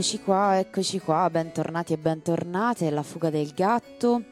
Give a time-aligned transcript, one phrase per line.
[0.00, 4.22] Eccoci qua, eccoci qua, bentornati e bentornate alla fuga del gatto,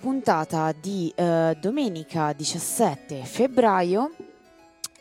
[0.00, 4.12] puntata di eh, domenica 17 febbraio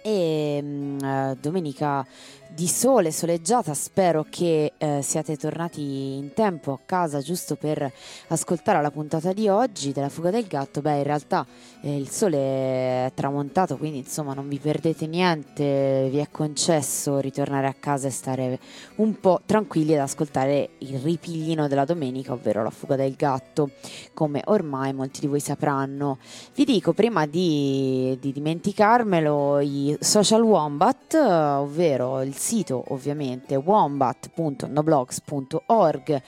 [0.01, 2.05] e mm, eh, domenica
[2.53, 5.81] di sole soleggiata, spero che eh, siate tornati
[6.17, 7.91] in tempo a casa giusto per
[8.27, 10.81] ascoltare la puntata di oggi della fuga del gatto.
[10.81, 11.45] Beh, in realtà
[11.81, 17.65] eh, il sole è tramontato, quindi insomma non vi perdete niente, vi è concesso ritornare
[17.65, 18.59] a casa e stare
[18.97, 23.71] un po' tranquilli ad ascoltare il ripiglino della domenica, ovvero la fuga del gatto,
[24.13, 26.19] come ormai molti di voi sapranno.
[26.53, 36.21] Vi dico prima di, di dimenticarmelo i social wombat, ovvero il sito ovviamente wombat.noblogs.org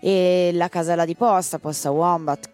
[0.00, 2.48] e la casella di posta posta wombat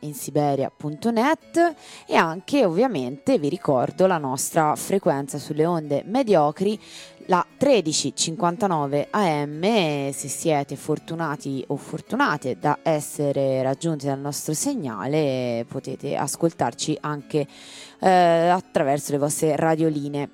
[0.00, 1.74] in siberia.net
[2.06, 6.78] e anche ovviamente vi ricordo la nostra frequenza sulle onde mediocri
[7.26, 16.16] la 1359 AM se siete fortunati o fortunate da essere raggiunti dal nostro segnale potete
[16.16, 17.46] ascoltarci anche
[18.00, 20.30] eh, attraverso le vostre radioline.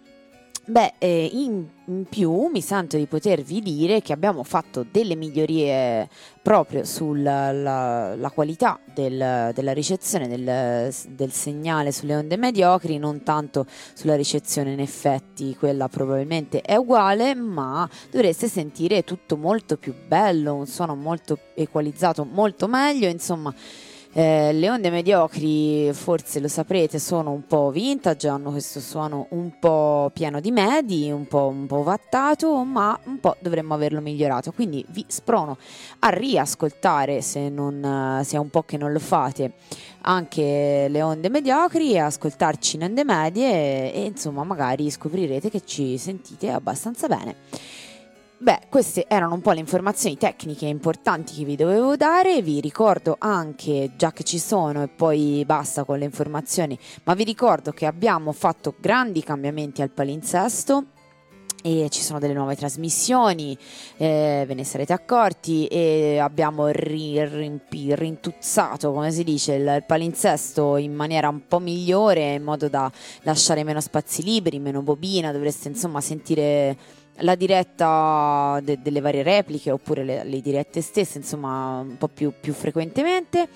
[0.68, 6.08] Beh, eh, in, in, più mi sento di potervi dire che abbiamo fatto delle migliorie
[6.42, 13.22] proprio sulla la, la qualità del, della ricezione del, del, segnale sulle onde mediocri, non
[13.22, 19.94] tanto sulla ricezione in effetti, quella probabilmente è uguale, ma dovreste sentire tutto molto più
[20.06, 23.52] bello, un suono molto equalizzato, molto meglio, insomma
[24.18, 29.58] eh, le onde mediocri, forse lo saprete, sono un po' vintage, hanno questo suono un
[29.58, 34.52] po' pieno di medi, un po', un po vattato, ma un po' dovremmo averlo migliorato.
[34.52, 35.58] Quindi vi sprono
[35.98, 39.52] a riascoltare, se, non, se è un po' che non lo fate,
[40.00, 46.50] anche le onde mediocri ascoltarci in onde medie e insomma magari scoprirete che ci sentite
[46.50, 47.34] abbastanza bene.
[48.38, 53.16] Beh, queste erano un po' le informazioni tecniche importanti che vi dovevo dare, vi ricordo
[53.18, 57.86] anche, già che ci sono e poi basta con le informazioni, ma vi ricordo che
[57.86, 60.84] abbiamo fatto grandi cambiamenti al palinsesto
[61.62, 63.56] e ci sono delle nuove trasmissioni,
[63.96, 67.60] eh, ve ne sarete accorti e abbiamo ri, ri,
[67.94, 72.92] rintuzzato, come si dice, il, il, palinsesto in maniera un po' migliore, in modo da
[73.22, 76.76] lasciare meno spazi liberi, meno bobina, dovreste insomma sentire
[77.20, 82.32] la diretta de- delle varie repliche oppure le, le, dirette stesse, insomma, un po' più,
[82.38, 83.48] più frequentemente.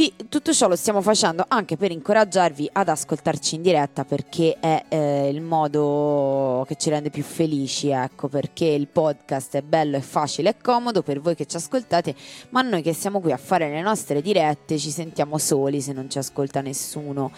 [0.00, 4.84] Vi, tutto ciò lo stiamo facendo anche per incoraggiarvi ad ascoltarci in diretta perché è
[4.88, 10.00] eh, il modo che ci rende più felici, ecco, perché il podcast è bello, è
[10.00, 12.14] facile, è comodo per voi che ci ascoltate,
[12.48, 16.08] ma noi che siamo qui a fare le nostre dirette ci sentiamo soli se non
[16.08, 17.30] ci ascolta nessuno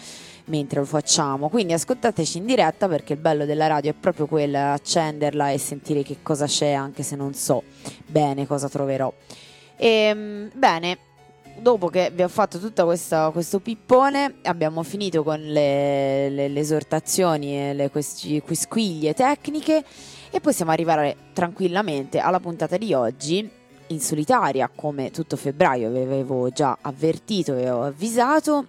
[0.45, 1.49] mentre lo facciamo.
[1.49, 6.01] Quindi ascoltateci in diretta perché il bello della radio è proprio quello, accenderla e sentire
[6.01, 7.61] che cosa c'è anche se non so
[8.07, 9.13] bene cosa troverò.
[9.75, 10.97] E, ehm, bene,
[11.59, 17.57] dopo che vi ho fatto tutto questo pippone, abbiamo finito con le, le, le esortazioni
[17.57, 19.83] e le quisquiglie tecniche
[20.29, 23.49] e possiamo arrivare tranquillamente alla puntata di oggi
[23.87, 28.65] in solitaria, come tutto febbraio vi avevo già avvertito e ho avvisato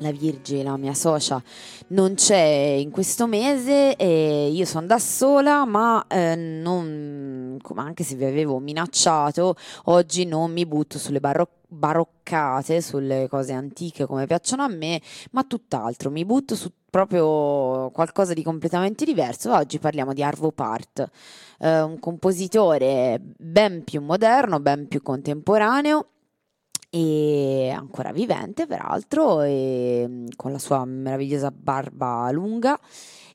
[0.00, 1.42] la Virgi, la mia socia,
[1.88, 2.38] non c'è
[2.78, 8.58] in questo mese e io sono da sola, ma eh, non, anche se vi avevo
[8.58, 9.54] minacciato,
[9.84, 15.00] oggi non mi butto sulle barocche baroccate sulle cose antiche come piacciono a me,
[15.30, 19.54] ma tutt'altro, mi butto su proprio qualcosa di completamente diverso.
[19.54, 21.08] Oggi parliamo di Arvo Part,
[21.60, 26.06] eh, un compositore ben più moderno, ben più contemporaneo
[26.90, 32.78] e ancora vivente peraltro e mm, con la sua meravigliosa barba lunga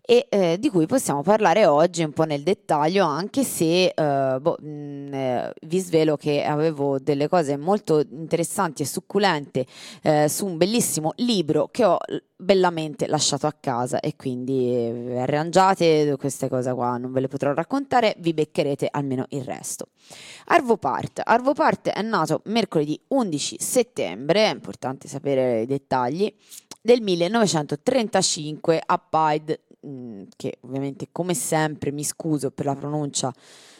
[0.05, 4.57] e eh, di cui possiamo parlare oggi un po' nel dettaglio anche se eh, boh,
[4.59, 9.65] mh, mm, eh, vi svelo che avevo delle cose molto interessanti e succulente
[10.03, 11.97] eh, su un bellissimo libro che ho
[12.37, 17.53] bellamente lasciato a casa e quindi eh, arrangiate queste cose qua non ve le potrò
[17.53, 19.87] raccontare vi beccherete almeno il resto.
[20.45, 21.21] Arvo Part.
[21.23, 26.31] Arvo Part è nato mercoledì 11 settembre è importante sapere i dettagli
[26.85, 33.31] del 1935 a Pied Mm, che ovviamente come sempre mi scuso per la pronuncia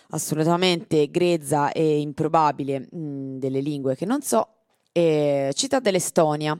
[0.09, 4.47] assolutamente grezza e improbabile mh, mm, delle lingue che non so,
[4.91, 6.55] eh, città dell'Estonia,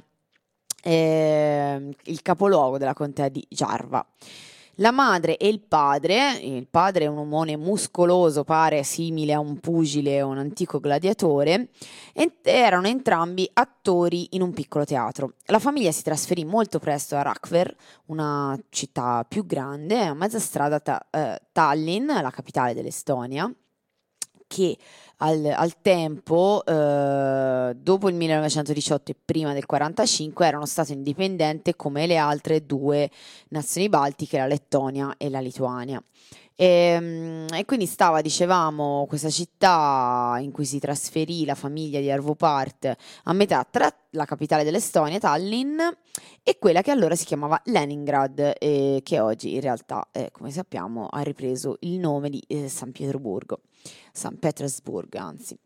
[0.82, 4.06] eh, il capoluogo della contea di Jarva.
[4.80, 9.60] La madre e il padre, il padre è un omone muscoloso, pare simile a un
[9.60, 11.70] pugile o un antico gladiatore,
[12.42, 15.36] erano entrambi attori in un piccolo teatro.
[15.46, 17.74] La famiglia si trasferì molto presto a Rakver,
[18.08, 23.50] una città più grande, a mezza strada ta- eh, Tallinn, la capitale dell'Estonia,
[24.48, 24.78] che
[25.18, 31.76] al, al tempo, eh, dopo il 1918 e prima del 1945, era uno Stato indipendente
[31.76, 33.10] come le altre due
[33.50, 36.04] nazioni baltiche, la Lettonia e la Lituania.
[36.56, 42.10] E, ehm, e, quindi stava, dicevamo, questa città in cui si trasferì la famiglia di
[42.10, 45.80] Arvo Part a metà tra la capitale dell'Estonia, Tallinn,
[46.44, 51.08] e quella che allora si chiamava Leningrad, eh, che oggi in realtà, eh, come sappiamo,
[51.08, 53.62] ha ripreso il nome di eh, San Pietroburgo,
[54.12, 55.58] San Petersburg, anzi.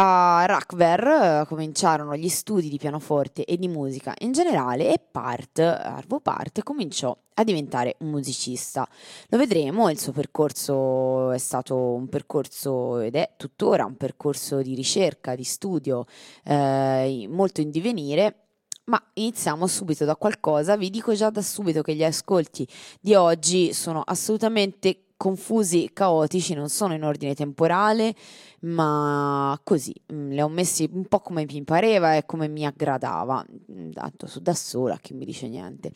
[0.00, 5.58] A Rakver uh, cominciarono gli studi di pianoforte e di musica in generale e Part,
[5.58, 8.88] Arvo Part, cominciò a diventare un musicista.
[9.26, 14.76] Lo vedremo, il suo percorso è stato un percorso ed è tuttora un percorso di
[14.76, 16.04] ricerca, di studio
[16.44, 18.50] eh, molto in divenire.
[18.84, 22.64] Ma iniziamo subito da qualcosa, vi dico già da subito che gli ascolti
[23.00, 28.14] di oggi sono assolutamente confusi caotici, non sono in ordine temporale,
[28.60, 33.44] ma così, mm, li ho messi un po' come mi pareva e come mi aggradava,
[33.72, 35.92] mm, tanto su da sola che mi dice niente.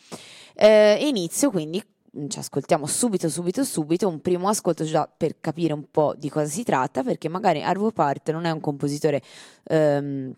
[0.54, 1.82] Eh, inizio quindi
[2.16, 6.28] mm, ci ascoltiamo subito, subito, subito un primo ascolto già per capire un po' di
[6.28, 9.22] cosa si tratta, perché magari Arvo Part non è un compositore
[9.64, 10.34] ehm,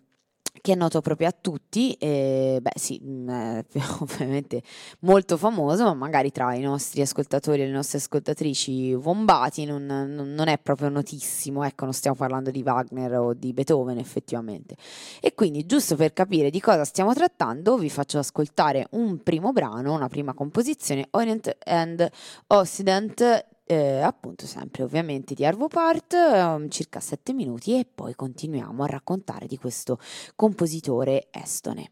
[0.65, 3.63] che è noto proprio a tutti, e, beh sì, mm, è
[4.01, 4.63] ovviamente
[5.01, 10.47] molto famoso, ma magari tra i nostri ascoltatori e le nostre ascoltatrici vombati non, non,
[10.47, 14.75] è proprio notissimo, ecco, non stiamo parlando di Wagner o di Beethoven effettivamente.
[15.21, 19.93] E quindi, giusto per capire di cosa stiamo trattando, vi faccio ascoltare un primo brano,
[19.93, 22.09] una prima composizione, Orient and
[22.47, 28.83] Occident eh, appunto sempre ovviamente di Arvo Part, um, circa 7 minuti e poi continuiamo
[28.83, 29.99] a raccontare di questo
[30.35, 31.91] compositore estone.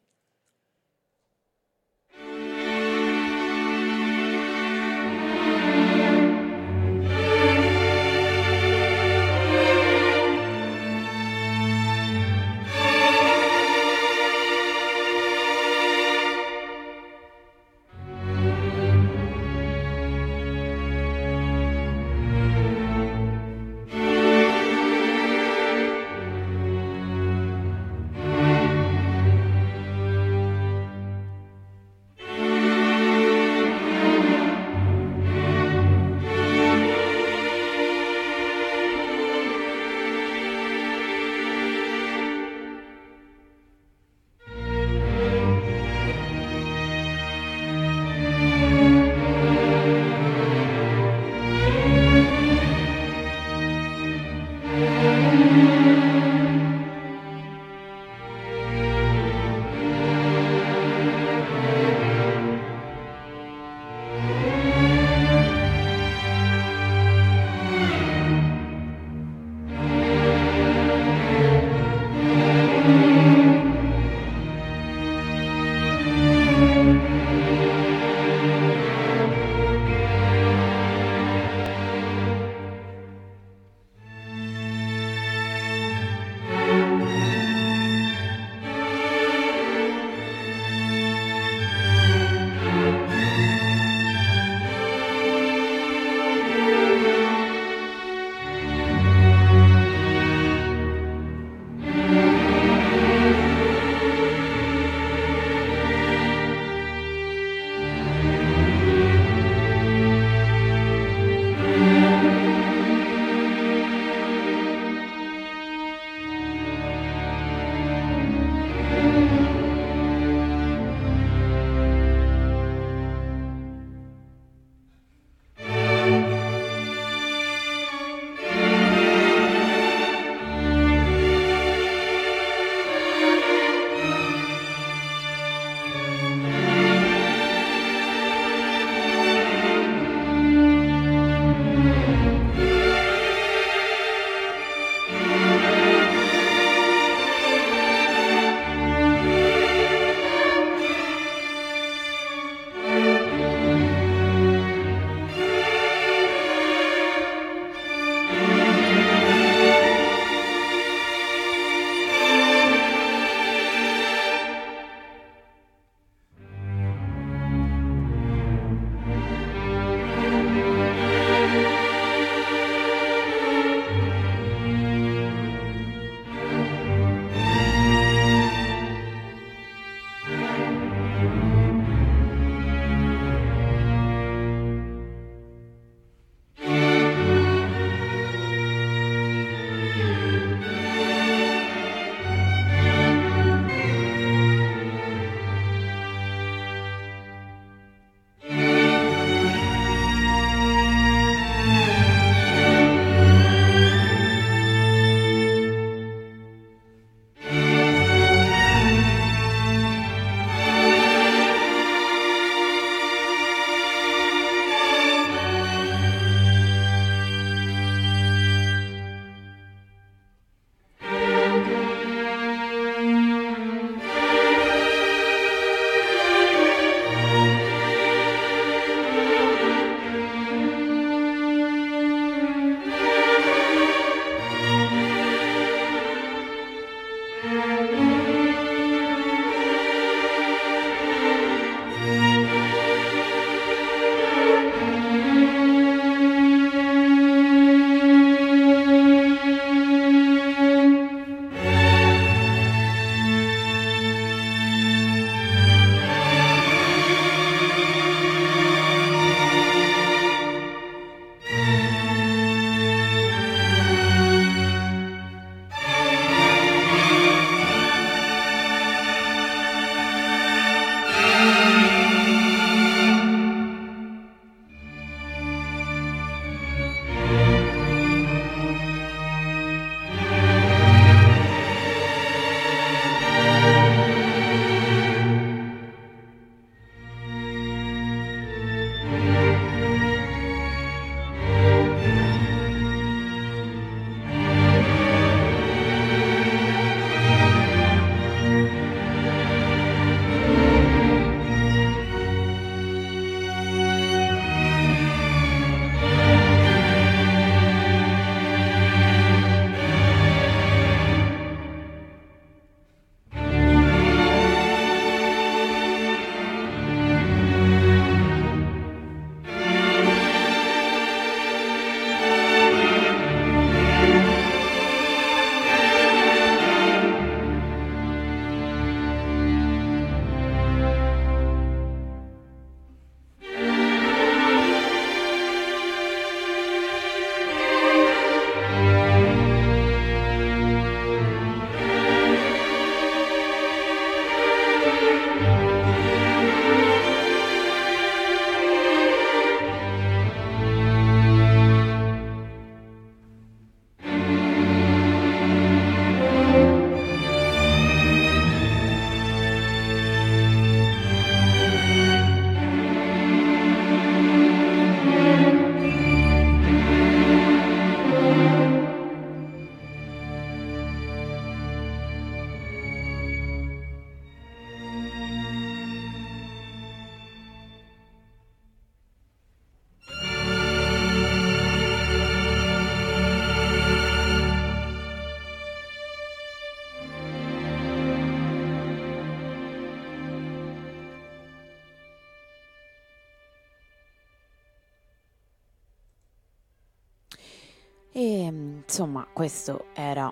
[398.93, 400.31] Insomma, questo era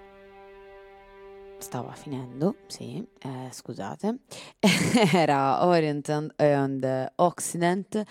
[1.57, 4.17] stava finendo, sì, eh, scusate,
[5.13, 8.05] era Orient and, Occident, eh,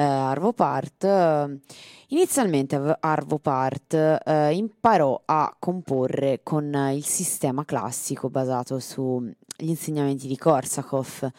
[0.00, 1.04] Arvo Part.
[2.08, 10.36] Inizialmente Arvo Part eh, imparò a comporre con il sistema classico basato sugli insegnamenti di
[10.36, 11.30] Korsakov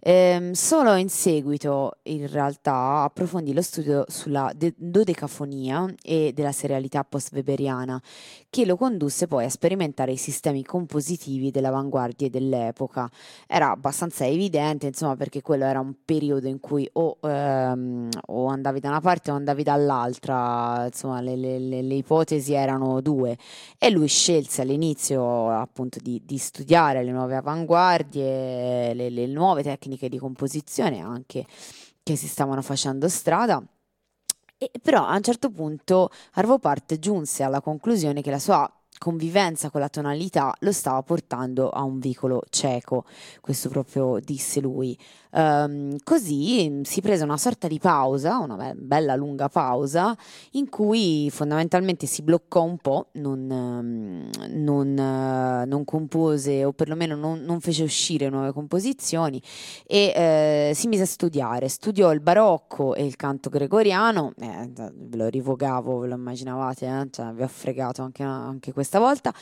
[0.00, 7.02] Ehm, solo in seguito, in realtà, approfondì lo studio sulla de- dodecafonia e della serialità
[7.02, 8.00] post-weberiana,
[8.48, 13.10] che lo condusse poi a sperimentare i sistemi compositivi dell'avanguardia dell'epoca.
[13.46, 18.80] Era abbastanza evidente, insomma, perché quello era un periodo in cui o, ehm, o andavi
[18.80, 23.36] da una parte o andavi dall'altra, insomma, le, le, le, le, ipotesi erano due.
[23.78, 29.87] E lui scelse all'inizio appunto di, di studiare le nuove avanguardie, le, le nuove tecniche
[29.88, 31.46] tecniche di composizione anche
[32.02, 33.62] che si stavano facendo strada.
[34.58, 39.70] E però a un certo punto Arvo Part giunse alla conclusione che la sua convivenza
[39.70, 43.04] con la tonalità lo stava portando a un vicolo cieco,
[43.40, 44.98] questo proprio disse lui.
[45.30, 50.16] Um, così si prese una sorta di pausa, una bella lunga pausa,
[50.52, 57.14] in cui fondamentalmente si bloccò un po', non, um, non, uh, non compose o perlomeno
[57.14, 59.42] non, non, fece uscire nuove composizioni
[59.86, 61.68] e uh, si mise a studiare.
[61.68, 67.08] Studiò il barocco e il canto gregoriano, eh, ve lo rivogavo, ve lo immaginavate, eh?
[67.10, 69.32] cioè, vi ho fregato anche, anche questa volta.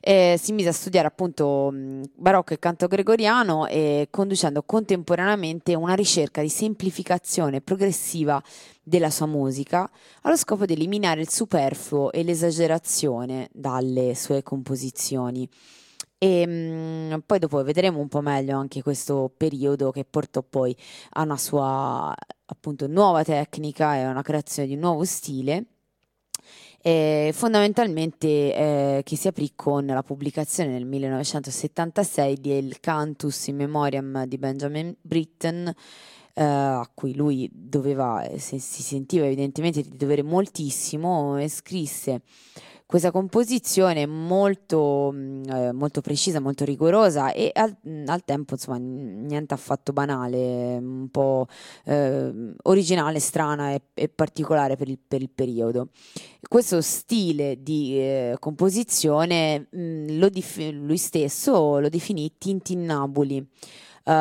[0.00, 1.72] Eh, si mise a studiare appunto
[2.16, 8.42] barocco e canto gregoriano e conducendo contemporaneamente contemporaneamente una ricerca di semplificazione progressiva
[8.82, 9.88] della sua musica
[10.22, 15.48] allo scopo di eliminare il superfluo e l'esagerazione dalle sue composizioni.
[16.18, 20.74] E mh, mm, poi dopo vedremo un po' meglio anche questo periodo che portò poi
[21.10, 22.14] a una sua
[22.46, 25.75] appunto nuova tecnica e a una creazione di un nuovo stile
[26.86, 34.24] eh, fondamentalmente eh, che si aprì con la pubblicazione nel 1976 del Cantus in Memoriam
[34.26, 41.36] di Benjamin Britten, eh, a cui lui doveva, se, si sentiva evidentemente di dovere moltissimo,
[41.38, 42.20] e scrisse
[42.86, 48.78] questa composizione molto, mm, eh, molto precisa, molto rigorosa e al, mm, al, tempo insomma
[48.78, 51.48] niente affatto banale, un po'
[51.84, 55.88] eh, originale, strana e, e particolare per il, per il, periodo.
[56.48, 63.46] Questo stile di eh, composizione mh, mm, dif- lui stesso lo definì tintinnabuli.
[64.06, 64.12] Uh,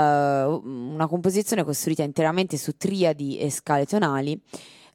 [0.63, 4.41] una composizione costruita interamente su triadi e scale tonali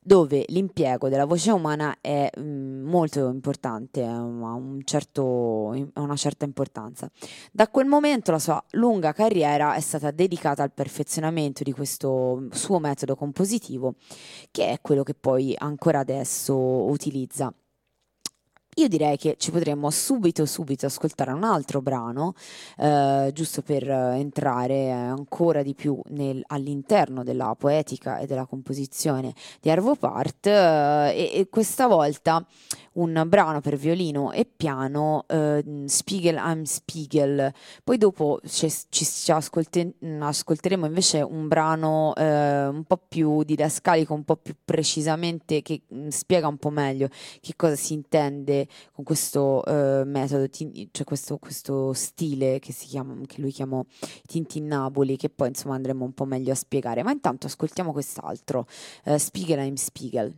[0.03, 7.11] dove l'impiego della voce umana è mm, molto importante, ha un certo, una certa importanza.
[7.53, 12.79] Da quel momento la sua lunga carriera è stata dedicata al perfezionamento di questo suo
[12.79, 13.95] metodo compositivo,
[14.51, 17.53] che è quello che poi ancora adesso utilizza.
[18.81, 22.33] Io direi che ci potremmo subito, subito ascoltare un altro brano,
[22.79, 29.69] eh, giusto per entrare ancora di più nel, all'interno della poetica e della composizione di
[29.69, 32.43] Arvo Part, eh, e, e, questa volta
[32.93, 37.53] un brano per violino e piano, eh, Spiegel I'm Spiegel.
[37.85, 44.15] Poi dopo ci, ci, ci ascolte, ascolteremo invece un brano eh, un po' più didascalico,
[44.15, 47.09] un po' più precisamente, che mh, spiega un po' meglio
[47.41, 53.41] che cosa si intende con questo uh, metodo, cioè questo, questo, stile che, chiama, che
[53.41, 53.85] lui chiamò
[54.27, 57.03] Tintinnaboli, che poi insomma andremo un po' meglio a spiegare.
[57.03, 58.67] Ma intanto ascoltiamo quest'altro,
[59.05, 60.35] uh, Spiegel I'm Spiegel.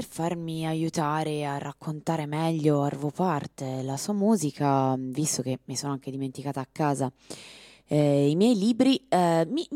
[0.00, 5.92] Per farmi aiutare a raccontare meglio Arvo Part, la sua musica, visto che mi sono
[5.92, 7.12] anche dimenticata a casa.
[7.86, 9.66] Eh, i miei libri, eh, mi,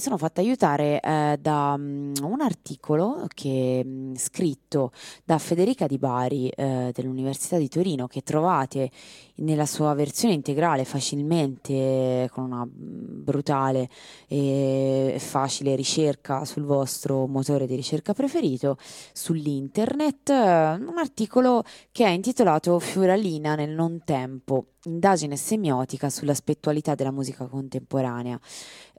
[0.00, 4.92] mi, sono fatta aiutare eh, da um, un articolo che, um, scritto
[5.24, 8.90] da Federica Di Bari eh, dell'Università di Torino che trovate
[9.36, 13.88] nella sua versione integrale facilmente con una mm, brutale
[14.26, 18.78] e facile ricerca sul vostro motore di ricerca preferito
[19.12, 27.46] sull'internet, un articolo che è intitolato Fioralina nel non tempo indagine semiotica sull'aspettualità della musica
[27.46, 28.38] contemporanea.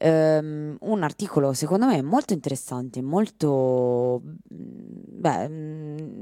[0.03, 5.45] Um, un articolo secondo me molto interessante, molto beh,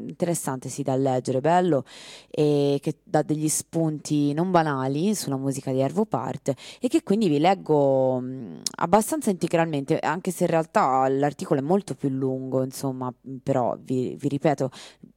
[0.08, 1.86] interessante sì da leggere, bello
[2.30, 7.30] e che dà degli spunti non banali sulla musica di Ervo Part e che quindi
[7.30, 8.22] vi leggo
[8.78, 14.28] abbastanza integralmente, anche se in realtà l'articolo è molto più lungo, insomma, però vi, vi
[14.28, 14.70] ripeto,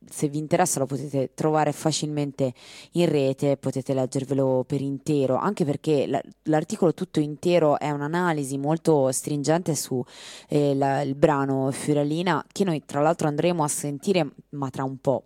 [0.09, 2.53] se vi interessa lo potete trovare facilmente
[2.93, 6.09] in rete, potete leggervelo per intero, anche perché
[6.45, 10.03] l'articolo tutto intero è un'analisi molto stringente su
[10.49, 14.99] eh, la, il brano Fiorellina che noi tra l'altro andremo a sentire ma tra un
[14.99, 15.25] po'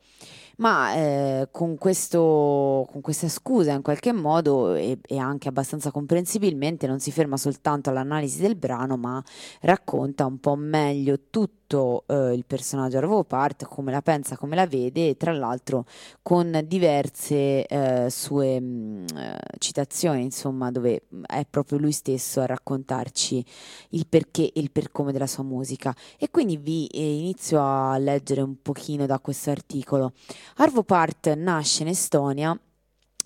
[0.56, 6.86] ma eh, con, questo, con, questa scusa in qualche modo e, e, anche abbastanza comprensibilmente
[6.86, 9.22] non si ferma soltanto all'analisi del brano ma
[9.60, 12.98] racconta un po' meglio tutto eh, il personaggio.
[12.98, 15.84] Arvo Part, come la pensa, come la vede e tra l'altro
[16.22, 22.46] con diverse eh, sue mh, mm, eh, citazioni insomma dove è proprio lui stesso a
[22.46, 23.44] raccontarci
[23.90, 25.94] il perché e il per come della sua musica.
[26.18, 30.12] E quindi vi eh, inizio a leggere un pochino da questo articolo.
[30.56, 32.58] Arvo Part nasce in Estonia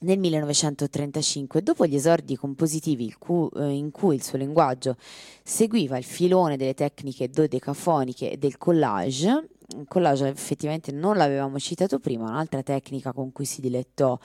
[0.00, 3.14] nel 1935, dopo gli esordi compositivi
[3.56, 4.96] eh, in cui il suo linguaggio
[5.42, 11.98] seguiva il filone delle tecniche dodecafoniche e del collage, il collage effettivamente non l'avevamo citato
[11.98, 14.18] prima, un'altra tecnica con cui si dilettò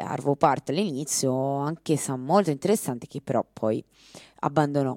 [0.00, 3.84] Arvo Part all'inizio, anch'essa molto interessante che però poi
[4.40, 4.96] abbandonò.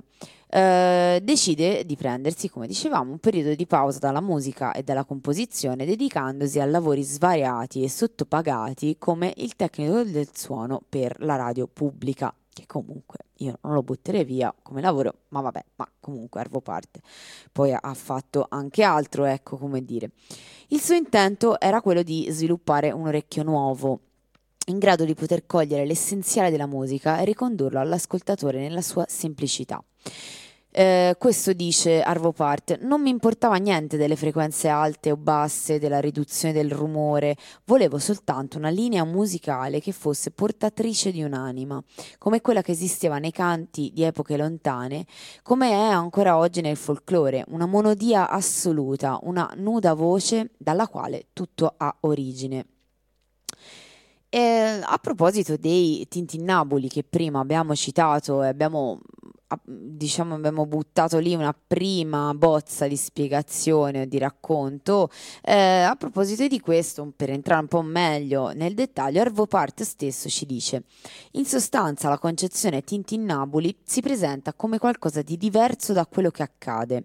[0.56, 5.86] Eh, decide di prendersi, come dicevamo, un periodo di pausa dalla musica e dalla composizione,
[5.86, 12.34] dedicandosi a lavori svariati e sottopagati come il tecnico del suono per la radio pubblica,
[12.54, 17.02] che comunque io non lo butterei via come lavoro, ma vabbè, ma comunque Arvo parte.
[17.52, 20.12] Poi ha fatto anche altro, ecco come dire.
[20.68, 24.00] Il suo intento era quello di sviluppare un orecchio nuovo
[24.68, 29.84] in grado di poter cogliere l'essenziale della musica e ricondurlo all'ascoltatore nella sua semplicità.
[30.78, 36.02] Eh, questo dice Arvo Part, non mi importava niente delle frequenze alte o basse, della
[36.02, 41.82] riduzione del rumore, volevo soltanto una linea musicale che fosse portatrice di un'anima,
[42.18, 45.06] come quella che esisteva nei canti di epoche lontane,
[45.44, 51.74] come è ancora oggi nel folklore, una monodia assoluta, una nuda voce dalla quale tutto
[51.78, 52.66] ha origine.
[54.28, 59.00] E a proposito dei tintinnabuli che prima abbiamo citato e abbiamo
[59.64, 65.10] diciamo abbiamo buttato lì una prima bozza di spiegazione o di racconto
[65.44, 70.30] eh, a proposito di questo per entrare un po' meglio nel dettaglio Arvo Part stesso
[70.30, 70.84] ci dice
[71.34, 77.04] in sostanza la concezione tintinnabuli si presenta come qualcosa di diverso da quello che accade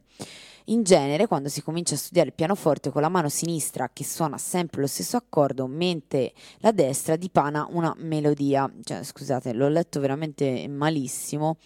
[0.71, 4.39] in genere, quando si comincia a studiare il pianoforte con la mano sinistra che suona
[4.39, 8.73] sempre lo stesso accordo, mentre la destra dipana una melodia.
[8.83, 11.57] Cioè, scusate, l'ho letto veramente malissimo.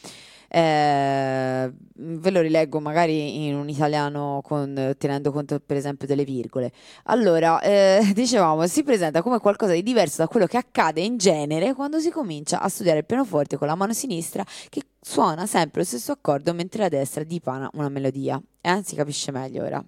[0.56, 6.70] Eh, ve lo rileggo magari in un italiano con, tenendo conto per esempio delle virgole.
[7.06, 11.74] Allora, eh, dicevamo, si presenta come qualcosa di diverso da quello che accade in genere
[11.74, 15.86] quando si comincia a studiare il pianoforte con la mano sinistra che suona sempre lo
[15.86, 18.40] stesso accordo mentre la destra dipana una melodia.
[18.60, 19.84] E anzi capisce meglio ora.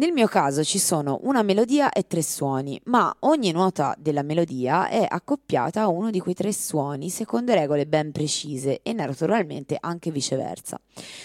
[0.00, 4.88] Nel mio caso ci sono una melodia e tre suoni, ma ogni nota della melodia
[4.88, 10.10] è accoppiata a uno di quei tre suoni secondo regole ben precise e naturalmente anche
[10.10, 10.80] viceversa.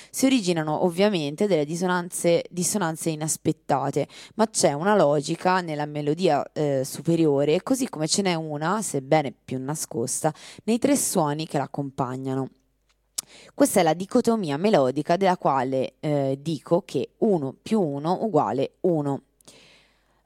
[0.09, 7.63] Si originano ovviamente delle dissonanze, dissonanze inaspettate, ma c'è una logica nella melodia eh, superiore,
[7.63, 10.33] così come ce n'è una, sebbene più nascosta,
[10.65, 12.49] nei tre suoni che l'accompagnano.
[13.53, 19.21] Questa è la dicotomia melodica della quale eh, dico che 1 più 1 uguale 1.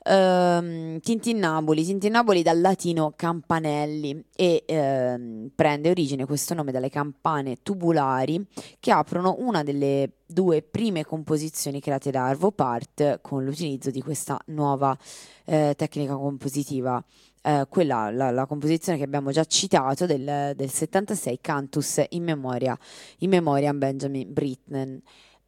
[0.02, 8.44] Uh, Tintinnabuli, Tintinnabuli dal latino campanelli e uh, prende origine questo nome dalle campane tubulari
[8.80, 14.40] che aprono una delle due prime composizioni create da Arvo Part con l'utilizzo di questa
[14.46, 14.98] nuova
[15.46, 17.04] uh, tecnica compositiva
[17.42, 22.78] eh, quella, la, la, composizione che abbiamo già citato del, del 76, Cantus in memoria,
[23.20, 25.02] in memoria Benjamin Britten.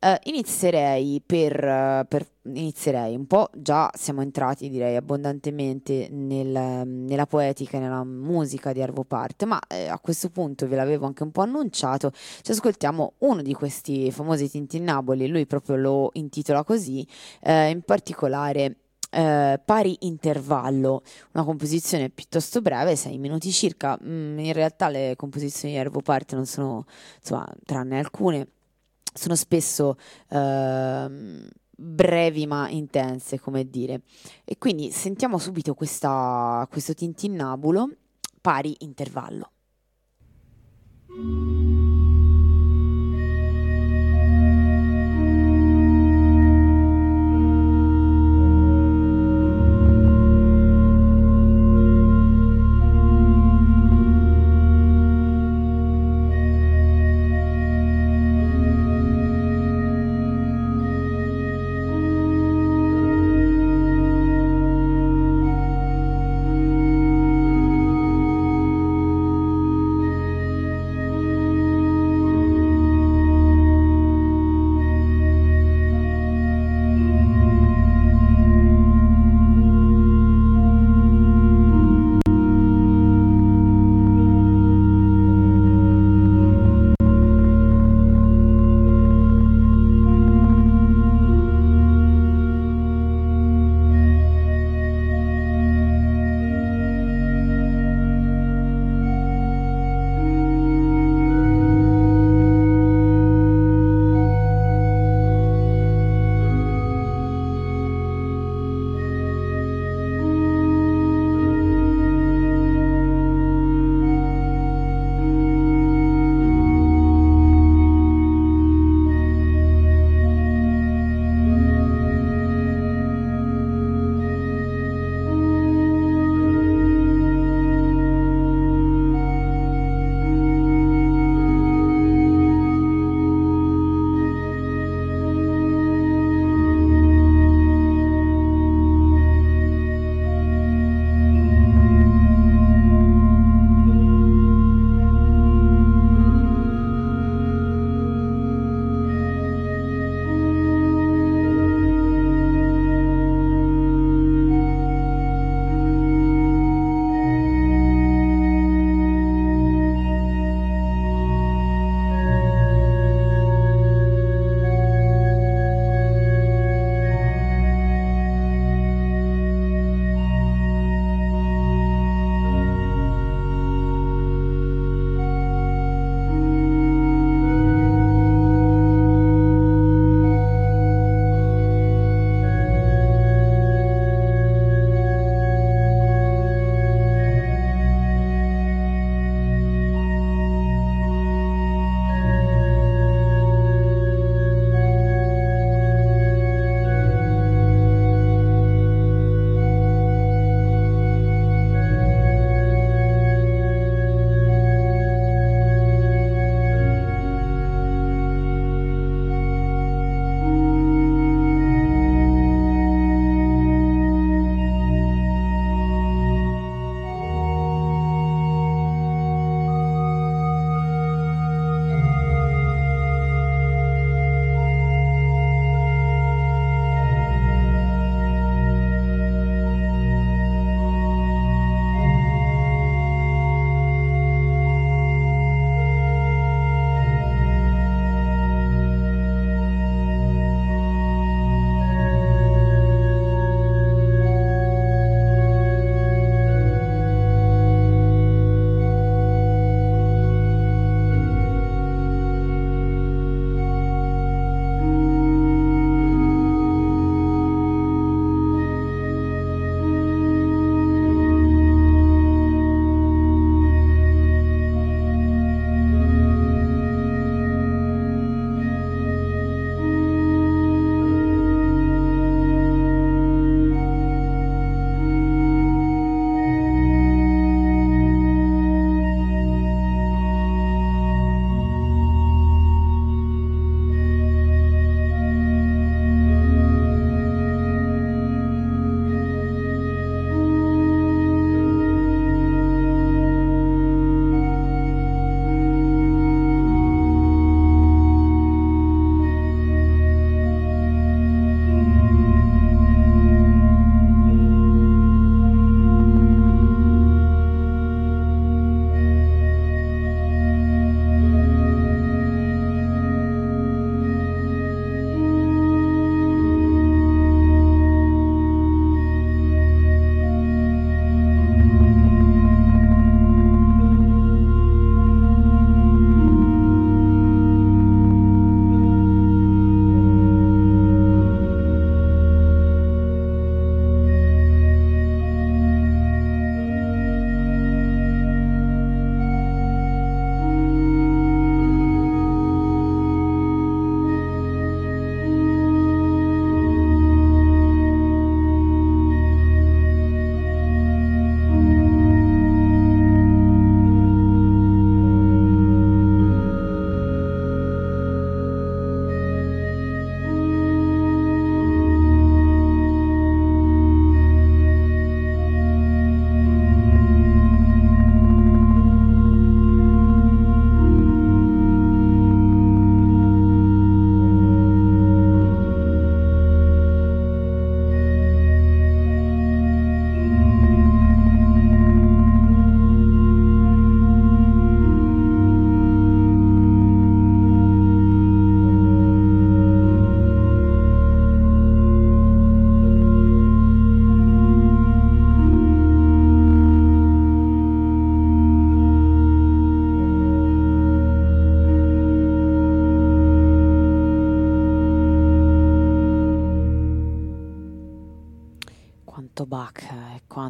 [0.04, 7.78] Uh, inizierei per, per, inizierei un po', già siamo entrati direi abbondantemente nel, nella poetica
[7.78, 11.30] e nella musica di Arvo Part, ma eh, a questo punto ve l'avevo anche un
[11.30, 17.08] po' annunciato, ci ascoltiamo uno di questi famosi Tintinnaboli, lui proprio lo intitola così,
[17.42, 18.78] eh, in particolare
[19.12, 25.74] eh, pari intervallo, una composizione piuttosto breve, 6 minuti circa, mm, in realtà le composizioni
[25.74, 26.86] di Arvo Part non sono,
[27.20, 28.48] insomma, tranne alcune,
[29.14, 29.98] sono spesso
[30.30, 34.02] uh, brevi ma intense, come dire.
[34.46, 37.90] E quindi sentiamo subito questa, questo tintinnabulo
[38.40, 39.52] pari intervallo.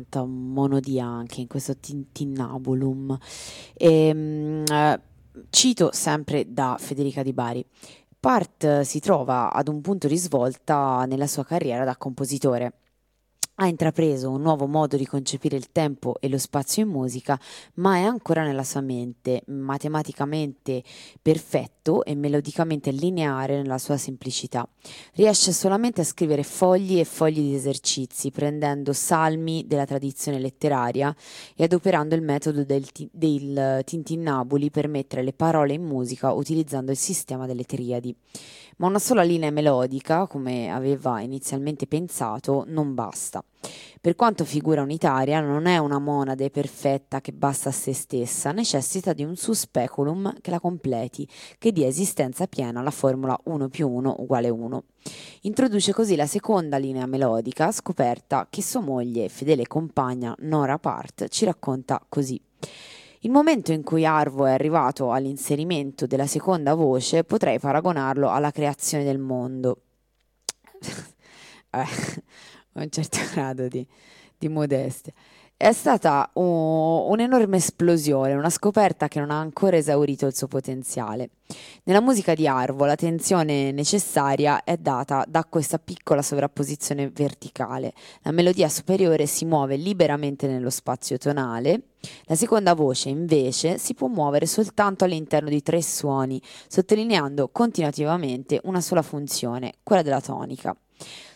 [0.02, 3.18] Quanta monodia anche in questo Tintinnabulum.
[3.74, 4.99] E, ehm, eh,
[5.49, 7.66] cito sempre da Federica Di Bari.
[8.20, 12.74] Part si trova ad un punto di svolta nella sua carriera da compositore
[13.62, 17.39] ha intrapreso un nuovo modo di concepire il tempo e lo spazio in musica,
[17.76, 20.84] ma è ancora nella sua mente, matematicamente
[21.22, 24.68] perfetto e melodicamente lineare nella sua semplicità.
[25.14, 31.16] Riesce solamente a scrivere fogli e fogli di esercizi, prendendo salmi della tradizione letteraria
[31.55, 36.97] e adoperando il metodo del, del tintinnabuli per mettere le parole in musica utilizzando il
[36.97, 38.16] sistema delle triadi
[38.82, 43.44] ma una sola linea melodica, come aveva inizialmente pensato, non basta.
[44.02, 49.14] Per quanto figura unitaria, non è una monade perfetta che basta a se stessa, necessita
[49.14, 51.28] di un suspeculum che la completi,
[51.60, 54.84] che dia esistenza piena alla formula 1 più 1 uguale 1.
[55.42, 61.46] Introduce così la seconda linea melodica, scoperta che sua moglie, fedele compagna Nora Part, ci
[61.46, 62.42] racconta così.
[63.24, 69.03] Il momento in cui Arvo è arrivato all'inserimento della seconda voce potrei paragonarlo alla creazione
[69.03, 69.82] del mondo.
[71.69, 71.86] eh,
[72.74, 73.88] un certo grado di,
[74.39, 75.13] di modestia.
[75.62, 81.30] È stata un, un'enorme esplosione, una scoperta che non ha ancora esaurito il suo potenziale.
[81.84, 87.93] Nella musica di Arvo la tensione necessaria è data da questa piccola sovrapposizione verticale.
[88.24, 91.89] La melodia superiore si muove liberamente nello spazio tonale,
[92.26, 98.82] la seconda voce invece si può muovere soltanto all'interno di tre suoni, sottolineando continuativamente una
[98.82, 100.76] sola funzione, quella della tonica.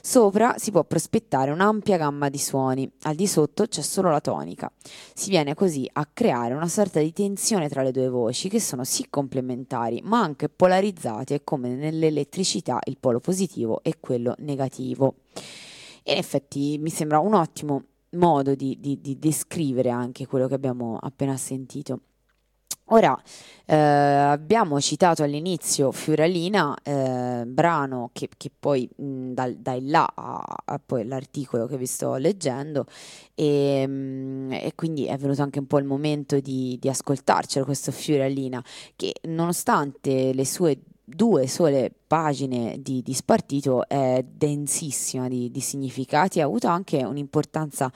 [0.02, 4.72] Sopra si può prospettare un'ampia gamma di suoni, al di sotto c'è solo la tonica.
[5.14, 8.84] Si viene così a creare una sorta di tensione tra le due voci che sono
[8.84, 15.16] sì complementari ma anche polarizzate come nell'elettricità il polo positivo e quello negativo.
[16.04, 20.54] E in effetti mi sembra un ottimo modo di, di, di descrivere anche quello che
[20.54, 22.00] abbiamo appena sentito.
[22.90, 23.20] Ora,
[23.66, 30.44] eh, abbiamo citato all'inizio Fioralina, eh, brano che, che poi mh, dal, dai là a,
[30.66, 32.86] a, poi l'articolo che vi sto leggendo
[33.34, 37.92] e, mh, e, quindi è venuto anche un po' il momento di, di ascoltarcelo questo
[37.92, 38.64] Fioralina
[38.96, 46.42] che nonostante le sue due sole pagine di, di spartito è densissima di, di significati,
[46.42, 47.92] ha avuto anche un'importanza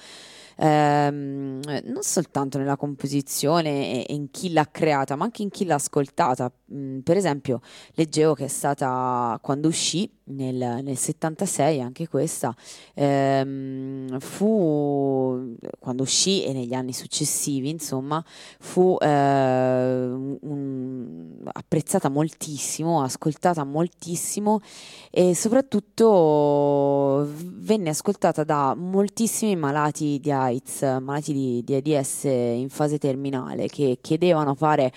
[0.59, 5.75] ehm, non soltanto nella composizione e in chi l'ha creata, ma anche in chi l'ha
[5.75, 6.51] ascoltata.
[6.71, 7.61] Mm, per esempio,
[7.95, 12.55] leggevo che è stata quando uscì nel, nel 76, anche questa,
[12.93, 18.23] ehm, fu quando uscì e negli anni successivi, insomma,
[18.59, 24.59] fu eh, un, apprezzata moltissimo, ascoltata moltissimo
[25.09, 32.99] e soprattutto venne ascoltata da moltissimi malati di AIDS, malati di, di AIDS in fase
[32.99, 34.91] terminale che chiedevano fare,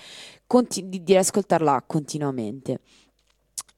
[0.53, 2.81] conti- di, di ascoltarla continuamente.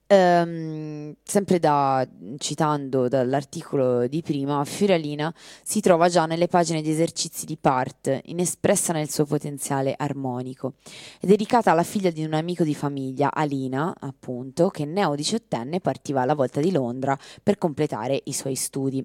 [0.08, 2.06] Um, sempre da,
[2.38, 8.92] citando dall'articolo di prima, Fioralina si trova già nelle pagine di esercizi di Part, inespressa
[8.92, 10.74] nel suo potenziale armonico.
[11.18, 16.24] È dedicata alla figlia di un amico di famiglia, Alina, appunto, che neo diciottenne partiva
[16.24, 19.00] alla volta di Londra per completare i suoi studi.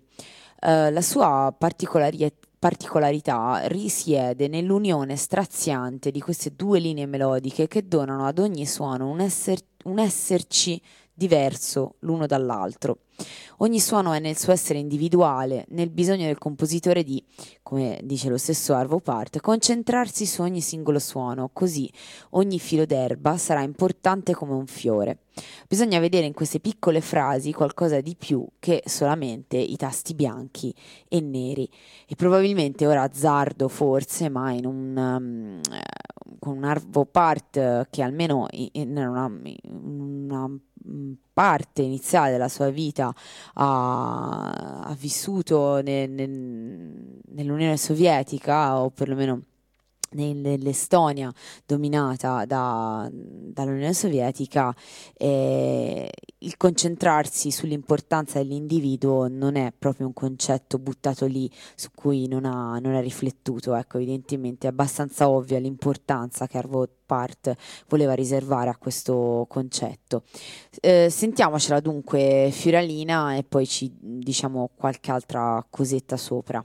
[0.61, 8.27] Uh, la sua particolarità particolarità risiede nell'unione straziante di queste due linee melodiche che donano
[8.27, 10.79] ad ogni suono un, esser, un esserci
[11.21, 13.01] diverso l'uno dall'altro.
[13.59, 17.23] Ogni suono è nel suo essere individuale, nel bisogno del compositore di,
[17.63, 21.93] come dice lo stesso Arvo Part, concentrarsi su ogni singolo suono, così
[22.31, 25.19] ogni filo d'erba sarà importante come un fiore.
[25.69, 30.75] Bisogna vedere in queste piccole frasi qualcosa di più che solamente i tasti bianchi
[31.07, 31.69] e neri.
[32.07, 35.61] E probabilmente ora azzardo, forse, ma in un, um,
[36.39, 40.01] con un Arvo Part che almeno in una, in
[40.31, 40.59] una
[41.33, 43.15] parte iniziale della sua vita
[43.55, 49.43] ha, ha vissuto ne, ne, nell'Unione Sovietica o perlomeno
[50.13, 51.33] nell'Estonia
[51.67, 54.75] dominata da, dall'Unione Sovietica
[55.15, 62.45] eh, il concentrarsi sull'importanza dell'individuo non è proprio un concetto buttato lì su cui non
[62.45, 63.75] ha, non ha riflettuto.
[63.75, 67.55] Ecco evidentemente è abbastanza ovvia l'importanza che Arvo Part
[67.89, 70.23] voleva riservare a questo concetto.
[70.81, 76.65] Eh, sentiamocela dunque Fioralina e poi ci diciamo qualche altra cosetta sopra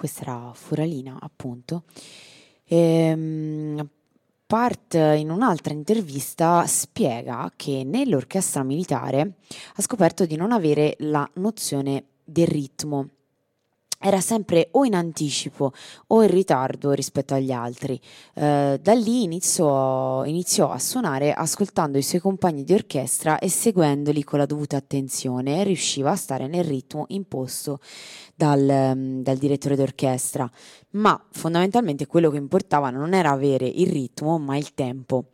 [0.00, 1.82] questa era Furalina appunto.
[2.64, 3.86] Ehm,
[4.46, 9.34] Part in un'altra intervista spiega che nell'orchestra militare
[9.76, 13.08] ha scoperto di non avere la nozione del ritmo
[14.02, 15.72] era sempre o in anticipo
[16.08, 18.00] o in ritardo rispetto agli altri.
[18.34, 24.24] Eh, da lì iniziò, iniziò, a suonare ascoltando i suoi compagni di orchestra e seguendoli
[24.24, 27.80] con la dovuta attenzione e riusciva a stare nel ritmo imposto
[28.34, 30.50] dal, mm, dal direttore d'orchestra.
[30.92, 35.26] Ma fondamentalmente quello che importava non era avere il ritmo, ma il tempo.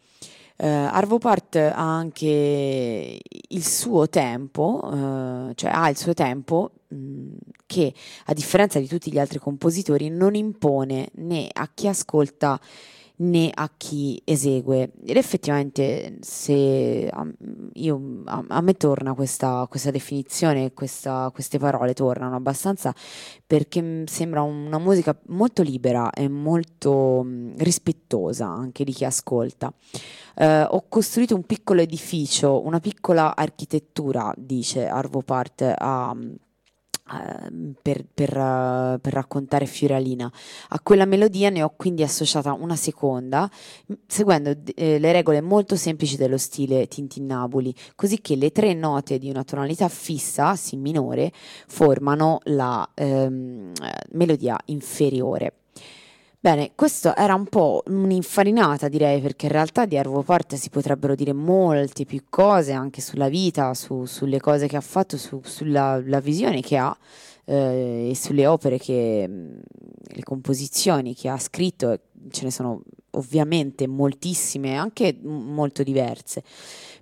[0.58, 7.34] Uh, Arvo Part ha anche il suo tempo, uh, cioè ha il suo tempo mm,
[7.66, 7.92] che
[8.26, 12.58] a differenza di tutti gli altri compositori non impone né a chi ascolta
[13.16, 14.92] né a chi esegue.
[15.04, 17.26] Ed effettivamente se a,
[17.74, 22.94] io, a, a me torna questa, questa definizione, questa, queste parole tornano abbastanza
[23.46, 29.72] perché sembra una musica molto libera e molto mh, rispettosa anche di chi ascolta.
[30.38, 36.36] Uh, ho costruito un piccolo edificio, una piccola architettura, dice Arvo Part a, Ehm,
[37.82, 40.30] per, per, uh, per, raccontare Fioralina.
[40.70, 43.48] A quella melodia ne ho quindi associata una seconda,
[44.06, 49.30] seguendo eh, le regole molto semplici dello stile Tintinnabuli, così che le tre note di
[49.30, 51.32] una tonalità fissa, Si minore,
[51.66, 53.72] formano la ehm,
[54.10, 55.65] melodia inferiore.
[56.46, 61.16] Bene, questo era un po' un'infarinata direi perché in realtà di Arvo Part si potrebbero
[61.16, 65.98] dire molte più cose anche sulla vita, su, sulle cose che ha fatto, su, sulla
[66.22, 66.96] visione che ha
[67.46, 71.98] eh, e sulle opere che, le composizioni che ha scritto,
[72.30, 72.80] ce ne sono
[73.10, 76.44] ovviamente moltissime, anche molto diverse,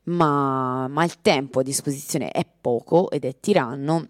[0.04, 4.06] ma, ma il tempo a disposizione è poco ed è tiranno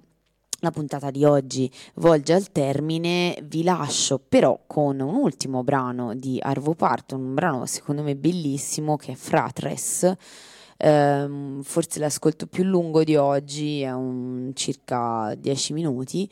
[0.65, 6.39] la puntata di oggi volge al termine, vi lascio però con un ultimo brano di
[6.41, 10.13] Arvo Parton, un brano secondo me bellissimo che è Fratres.
[10.77, 16.29] Um, forse l'ascolto più lungo di oggi, è un circa 10 minuti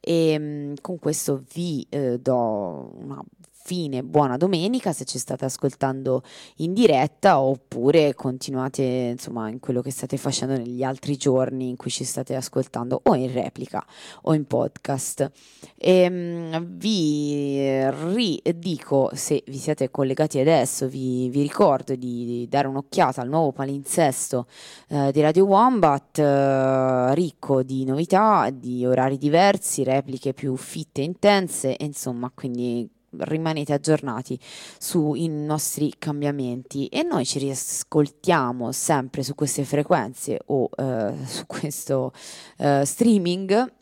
[0.00, 3.22] e um, con questo vi uh, do una
[3.66, 6.22] fine buona domenica se ci state ascoltando
[6.58, 11.90] in diretta oppure continuate insomma in quello che state facendo negli altri giorni in cui
[11.90, 13.84] ci state ascoltando o in replica
[14.22, 15.28] o in podcast.
[15.76, 23.20] E, ehm, vi ridico se vi siete collegati adesso vi, vi ricordo di, dare un'occhiata
[23.20, 24.46] al nuovo palinsesto
[24.88, 31.04] eh, di Radio Wombat eh, ricco di novità di orari diversi repliche più fitte e
[31.04, 32.88] intense e insomma quindi
[33.20, 34.38] rimanete aggiornati
[34.78, 42.12] sui nostri cambiamenti e noi ci riascoltiamo sempre su queste frequenze o eh, su questo
[42.58, 43.74] eh, streaming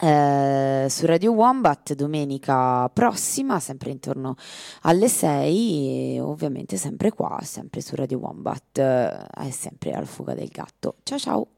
[0.00, 4.36] eh, su Radio Wombat domenica prossima, sempre intorno
[4.82, 10.34] alle 6 e ovviamente sempre qua, sempre su Radio Wombat eh, è sempre alla fuga
[10.34, 10.96] del gatto.
[11.02, 11.57] Ciao ciao!